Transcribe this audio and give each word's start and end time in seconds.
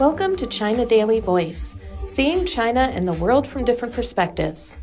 Welcome 0.00 0.34
to 0.36 0.46
China 0.46 0.86
Daily 0.86 1.20
Voice, 1.20 1.76
seeing 2.06 2.46
China 2.46 2.80
and 2.80 3.06
the 3.06 3.12
world 3.12 3.46
from 3.46 3.66
different 3.66 3.92
perspectives. 3.92 4.78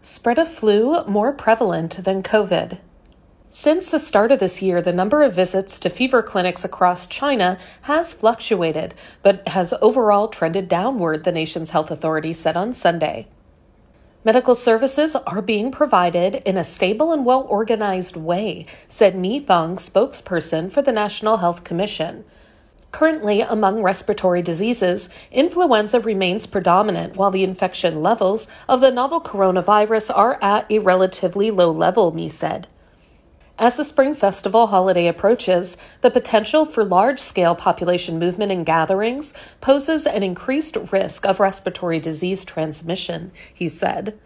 Spread 0.00 0.38
of 0.38 0.50
flu 0.50 1.04
more 1.04 1.30
prevalent 1.30 2.02
than 2.02 2.22
COVID. 2.22 2.78
Since 3.50 3.90
the 3.90 3.98
start 3.98 4.32
of 4.32 4.38
this 4.40 4.62
year, 4.62 4.80
the 4.80 4.94
number 4.94 5.22
of 5.22 5.34
visits 5.34 5.78
to 5.80 5.90
fever 5.90 6.22
clinics 6.22 6.64
across 6.64 7.06
China 7.06 7.58
has 7.82 8.14
fluctuated, 8.14 8.94
but 9.22 9.46
has 9.48 9.74
overall 9.82 10.28
trended 10.28 10.70
downward, 10.70 11.24
the 11.24 11.30
nation's 11.30 11.68
health 11.68 11.90
authority 11.90 12.32
said 12.32 12.56
on 12.56 12.72
Sunday. 12.72 13.28
Medical 14.24 14.54
services 14.54 15.14
are 15.16 15.42
being 15.42 15.70
provided 15.70 16.36
in 16.46 16.56
a 16.56 16.64
stable 16.64 17.12
and 17.12 17.26
well 17.26 17.42
organized 17.42 18.16
way, 18.16 18.64
said 18.88 19.14
Mi 19.14 19.38
Feng, 19.38 19.76
spokesperson 19.76 20.72
for 20.72 20.80
the 20.80 20.92
National 20.92 21.36
Health 21.36 21.62
Commission. 21.62 22.24
Currently, 22.92 23.40
among 23.40 23.82
respiratory 23.82 24.42
diseases, 24.42 25.08
influenza 25.30 25.98
remains 25.98 26.46
predominant 26.46 27.16
while 27.16 27.30
the 27.30 27.42
infection 27.42 28.02
levels 28.02 28.46
of 28.68 28.80
the 28.82 28.90
novel 28.90 29.20
coronavirus 29.20 30.12
are 30.14 30.38
at 30.42 30.70
a 30.70 30.78
relatively 30.78 31.50
low 31.50 31.70
level, 31.72 32.12
Mi 32.12 32.28
said. 32.28 32.68
As 33.58 33.76
the 33.76 33.84
Spring 33.84 34.14
Festival 34.14 34.68
holiday 34.68 35.06
approaches, 35.06 35.76
the 36.02 36.10
potential 36.10 36.64
for 36.64 36.84
large 36.84 37.20
scale 37.20 37.54
population 37.54 38.18
movement 38.18 38.52
and 38.52 38.66
gatherings 38.66 39.32
poses 39.60 40.06
an 40.06 40.22
increased 40.22 40.76
risk 40.90 41.24
of 41.24 41.40
respiratory 41.40 41.98
disease 41.98 42.44
transmission, 42.44 43.32
he 43.52 43.68
said. 43.68 44.18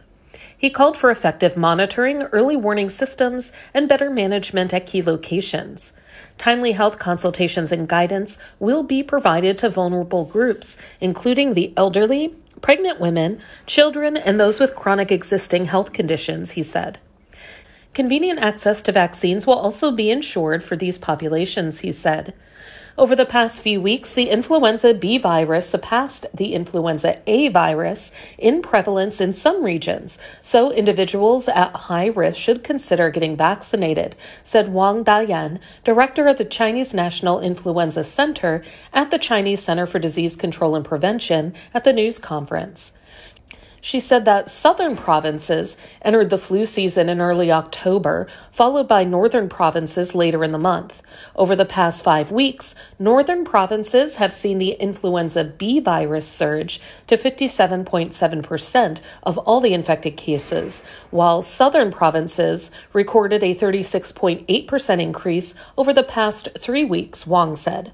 He 0.59 0.71
called 0.71 0.97
for 0.97 1.11
effective 1.11 1.57
monitoring, 1.57 2.23
early 2.23 2.57
warning 2.57 2.89
systems, 2.89 3.53
and 3.75 3.89
better 3.89 4.09
management 4.09 4.73
at 4.73 4.87
key 4.87 5.03
locations. 5.03 5.93
Timely 6.39 6.73
health 6.73 6.99
consultations 6.99 7.73
and 7.73 7.87
guidance 7.87 8.39
will 8.59 8.83
be 8.83 9.03
provided 9.03 9.59
to 9.59 9.69
vulnerable 9.69 10.25
groups, 10.25 10.79
including 11.01 11.53
the 11.55 11.75
elderly, 11.77 12.35
pregnant 12.63 12.99
women, 12.99 13.41
children, 13.67 14.17
and 14.17 14.41
those 14.41 14.59
with 14.59 14.75
chronic 14.75 15.13
existing 15.13 15.67
health 15.67 15.93
conditions, 15.93 16.53
he 16.53 16.63
said. 16.63 16.99
Convenient 17.93 18.39
access 18.39 18.83
to 18.83 18.93
vaccines 18.93 19.47
will 19.47 19.55
also 19.55 19.91
be 19.91 20.11
ensured 20.11 20.65
for 20.65 20.77
these 20.77 20.99
populations, 20.99 21.81
he 21.81 21.93
said. 21.93 22.35
Over 22.99 23.15
the 23.15 23.27
past 23.27 23.61
few 23.61 23.79
weeks, 23.79 24.15
the 24.15 24.31
influenza 24.31 24.95
B 24.95 25.19
virus 25.19 25.69
surpassed 25.69 26.25
the 26.33 26.55
influenza 26.55 27.19
A 27.27 27.49
virus 27.49 28.11
in 28.39 28.63
prevalence 28.63 29.21
in 29.21 29.35
some 29.35 29.63
regions, 29.63 30.19
so 30.41 30.73
individuals 30.73 31.47
at 31.47 31.73
high 31.73 32.07
risk 32.07 32.39
should 32.39 32.65
consider 32.65 33.11
getting 33.11 33.37
vaccinated, 33.37 34.17
said 34.43 34.73
Wang 34.73 35.05
Dayan, 35.05 35.59
director 35.85 36.27
of 36.27 36.39
the 36.39 36.45
Chinese 36.47 36.95
National 36.95 37.39
Influenza 37.39 38.03
Center 38.03 38.65
at 38.95 39.11
the 39.11 39.19
Chinese 39.19 39.63
Center 39.63 39.87
for 39.87 39.99
Disease 39.99 40.35
Control 40.35 40.75
and 40.75 40.85
Prevention 40.85 41.53
at 41.75 41.85
the 41.85 41.93
news 41.93 42.19
conference. 42.19 42.95
She 43.87 44.01
said 44.01 44.25
that 44.25 44.51
southern 44.51 44.97
provinces 44.97 45.77
entered 46.03 46.31
the 46.31 46.39
flu 46.39 46.67
season 46.67 47.09
in 47.09 47.21
early 47.21 47.53
October, 47.53 48.27
followed 48.51 48.89
by 48.89 49.05
northern 49.05 49.49
provinces 49.49 50.13
later 50.13 50.43
in 50.43 50.51
the 50.51 50.59
month. 50.59 51.01
Over 51.37 51.55
the 51.55 51.65
past 51.65 52.03
five 52.03 52.33
weeks, 52.33 52.75
northern 52.99 53.45
provinces 53.45 54.17
have 54.17 54.33
seen 54.33 54.59
the 54.59 54.73
influenza 54.81 55.45
B 55.45 55.79
virus 55.79 56.27
surge 56.27 56.81
to 57.07 57.17
57.7% 57.17 59.01
of 59.23 59.39
all 59.39 59.61
the 59.61 59.73
infected 59.73 60.17
cases, 60.17 60.83
while 61.13 61.41
southern 61.41 61.93
provinces 61.93 62.73
recorded 62.93 63.45
a 63.45 63.55
36.8% 63.55 65.01
increase 65.01 65.55
over 65.79 65.93
the 65.93 66.03
past 66.03 66.49
three 66.59 66.85
weeks, 66.85 67.25
Wang 67.25 67.55
said. 67.55 67.93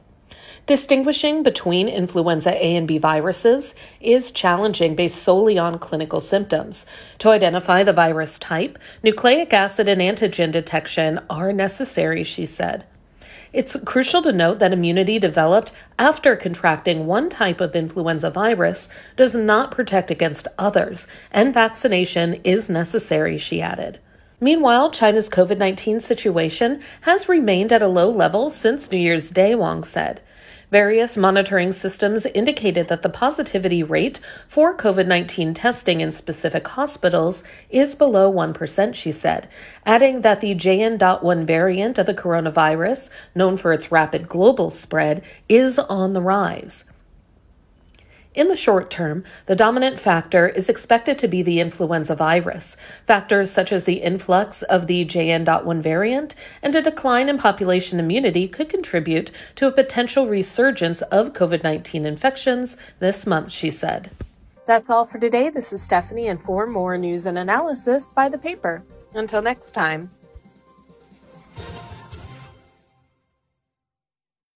Distinguishing 0.64 1.42
between 1.42 1.88
influenza 1.88 2.54
A 2.54 2.76
and 2.76 2.86
B 2.86 2.96
viruses 2.96 3.74
is 4.00 4.30
challenging 4.30 4.94
based 4.94 5.20
solely 5.20 5.58
on 5.58 5.80
clinical 5.80 6.20
symptoms. 6.20 6.86
To 7.18 7.30
identify 7.30 7.82
the 7.82 7.92
virus 7.92 8.38
type, 8.38 8.78
nucleic 9.02 9.52
acid 9.52 9.88
and 9.88 10.00
antigen 10.00 10.52
detection 10.52 11.18
are 11.28 11.52
necessary, 11.52 12.22
she 12.22 12.46
said. 12.46 12.84
It's 13.52 13.76
crucial 13.84 14.22
to 14.22 14.30
note 14.30 14.60
that 14.60 14.72
immunity 14.72 15.18
developed 15.18 15.72
after 15.98 16.36
contracting 16.36 17.06
one 17.06 17.28
type 17.28 17.60
of 17.60 17.74
influenza 17.74 18.30
virus 18.30 18.88
does 19.16 19.34
not 19.34 19.72
protect 19.72 20.12
against 20.12 20.46
others, 20.58 21.08
and 21.32 21.52
vaccination 21.52 22.34
is 22.44 22.70
necessary, 22.70 23.36
she 23.36 23.60
added. 23.60 23.98
Meanwhile, 24.40 24.92
China's 24.92 25.28
COVID 25.28 25.58
19 25.58 25.98
situation 25.98 26.80
has 27.02 27.28
remained 27.28 27.72
at 27.72 27.82
a 27.82 27.88
low 27.88 28.08
level 28.08 28.48
since 28.48 28.90
New 28.92 28.98
Year's 28.98 29.30
Day, 29.30 29.56
Wang 29.56 29.82
said. 29.82 30.20
Various 30.72 31.18
monitoring 31.18 31.70
systems 31.74 32.24
indicated 32.24 32.88
that 32.88 33.02
the 33.02 33.10
positivity 33.10 33.82
rate 33.82 34.20
for 34.48 34.74
COVID 34.74 35.06
19 35.06 35.52
testing 35.52 36.00
in 36.00 36.10
specific 36.10 36.66
hospitals 36.66 37.44
is 37.68 37.94
below 37.94 38.32
1%, 38.32 38.94
she 38.94 39.12
said, 39.12 39.50
adding 39.84 40.22
that 40.22 40.40
the 40.40 40.54
JN.1 40.54 41.44
variant 41.44 41.98
of 41.98 42.06
the 42.06 42.14
coronavirus, 42.14 43.10
known 43.34 43.58
for 43.58 43.74
its 43.74 43.92
rapid 43.92 44.30
global 44.30 44.70
spread, 44.70 45.22
is 45.46 45.78
on 45.78 46.14
the 46.14 46.22
rise. 46.22 46.86
In 48.34 48.48
the 48.48 48.56
short 48.56 48.88
term, 48.88 49.24
the 49.44 49.54
dominant 49.54 50.00
factor 50.00 50.48
is 50.48 50.70
expected 50.70 51.18
to 51.18 51.28
be 51.28 51.42
the 51.42 51.60
influenza 51.60 52.14
virus. 52.14 52.78
Factors 53.06 53.50
such 53.50 53.72
as 53.72 53.84
the 53.84 54.00
influx 54.00 54.62
of 54.62 54.86
the 54.86 55.04
JN.1 55.04 55.82
variant 55.82 56.34
and 56.62 56.74
a 56.74 56.80
decline 56.80 57.28
in 57.28 57.36
population 57.36 58.00
immunity 58.00 58.48
could 58.48 58.70
contribute 58.70 59.30
to 59.56 59.66
a 59.66 59.72
potential 59.72 60.28
resurgence 60.28 61.02
of 61.02 61.34
COVID 61.34 61.62
19 61.62 62.06
infections 62.06 62.78
this 63.00 63.26
month, 63.26 63.52
she 63.52 63.70
said. 63.70 64.10
That's 64.66 64.88
all 64.88 65.04
for 65.04 65.18
today. 65.18 65.50
This 65.50 65.70
is 65.72 65.82
Stephanie, 65.82 66.28
and 66.28 66.40
for 66.40 66.66
more 66.66 66.96
news 66.96 67.26
and 67.26 67.36
analysis, 67.36 68.12
buy 68.12 68.30
the 68.30 68.38
paper. 68.38 68.82
Until 69.12 69.42
next 69.42 69.72
time. 69.72 70.10